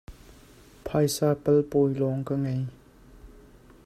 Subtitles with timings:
[0.85, 2.63] Phaisa pelpawi lawng ka ngei.